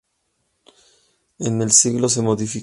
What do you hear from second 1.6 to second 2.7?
el siglo se modificó.